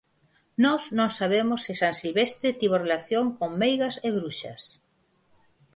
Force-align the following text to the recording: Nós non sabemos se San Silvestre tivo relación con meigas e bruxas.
Nós 0.63 0.83
non 0.97 1.09
sabemos 1.19 1.59
se 1.65 1.73
San 1.81 1.93
Silvestre 2.01 2.57
tivo 2.59 2.83
relación 2.85 3.25
con 3.37 3.49
meigas 3.61 3.95
e 4.07 4.09
bruxas. 4.17 4.61